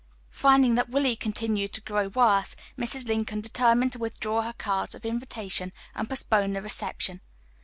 Finding 0.31 0.73
that 0.73 0.89
Willie 0.89 1.15
continued 1.15 1.73
to 1.73 1.81
grow 1.81 2.07
worse, 2.07 2.55
Mrs. 2.75 3.07
Lincoln 3.07 3.39
determined 3.39 3.91
to 3.91 3.99
withdraw 3.99 4.41
her 4.41 4.53
cards 4.53 4.95
of 4.95 5.05
invitation 5.05 5.71
and 5.93 6.09
postpone 6.09 6.53
the 6.53 6.61
reception. 6.63 7.21